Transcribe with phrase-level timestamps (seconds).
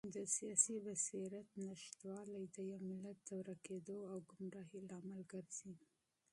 [0.13, 5.73] د سیاسي بصیرت نشتوالی د یو ملت د ورکېدو او ګمراهۍ لامل ګرځي.